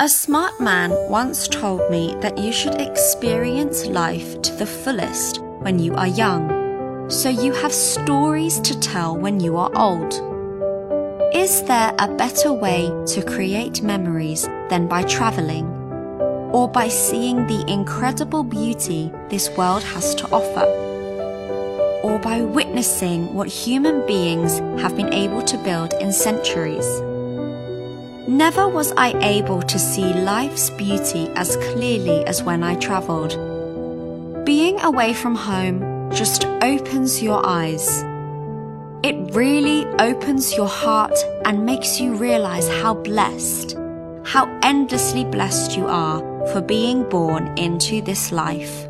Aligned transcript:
A 0.00 0.08
smart 0.08 0.60
man 0.60 0.90
once 1.08 1.46
told 1.46 1.88
me 1.88 2.16
that 2.20 2.36
you 2.36 2.50
should 2.50 2.80
experience 2.80 3.86
life 3.86 4.42
to 4.42 4.52
the 4.54 4.66
fullest 4.66 5.40
when 5.60 5.78
you 5.78 5.94
are 5.94 6.08
young, 6.08 7.08
so 7.08 7.28
you 7.28 7.52
have 7.52 7.72
stories 7.72 8.58
to 8.62 8.76
tell 8.80 9.16
when 9.16 9.38
you 9.38 9.56
are 9.56 9.70
old. 9.76 10.12
Is 11.32 11.62
there 11.62 11.94
a 12.00 12.08
better 12.08 12.52
way 12.52 12.90
to 13.06 13.22
create 13.22 13.84
memories 13.84 14.48
than 14.68 14.88
by 14.88 15.04
traveling, 15.04 15.68
or 16.52 16.68
by 16.68 16.88
seeing 16.88 17.46
the 17.46 17.64
incredible 17.72 18.42
beauty 18.42 19.12
this 19.28 19.48
world 19.50 19.84
has 19.84 20.12
to 20.16 20.28
offer, 20.32 20.66
or 22.02 22.18
by 22.18 22.40
witnessing 22.40 23.32
what 23.32 23.46
human 23.46 24.04
beings 24.08 24.58
have 24.82 24.96
been 24.96 25.14
able 25.14 25.42
to 25.42 25.56
build 25.58 25.92
in 26.00 26.12
centuries? 26.12 27.00
Never 28.26 28.66
was 28.66 28.90
I 28.96 29.12
able 29.22 29.60
to 29.60 29.78
see 29.78 30.14
life's 30.14 30.70
beauty 30.70 31.28
as 31.36 31.56
clearly 31.56 32.24
as 32.24 32.42
when 32.42 32.62
I 32.62 32.74
travelled. 32.76 33.36
Being 34.46 34.80
away 34.80 35.12
from 35.12 35.34
home 35.34 36.10
just 36.10 36.46
opens 36.62 37.22
your 37.22 37.44
eyes. 37.44 38.02
It 39.02 39.34
really 39.34 39.84
opens 39.98 40.56
your 40.56 40.68
heart 40.68 41.14
and 41.44 41.66
makes 41.66 42.00
you 42.00 42.14
realize 42.14 42.66
how 42.66 42.94
blessed, 42.94 43.76
how 44.24 44.48
endlessly 44.62 45.24
blessed 45.26 45.76
you 45.76 45.86
are 45.86 46.20
for 46.46 46.62
being 46.62 47.06
born 47.10 47.58
into 47.58 48.00
this 48.00 48.32
life. 48.32 48.88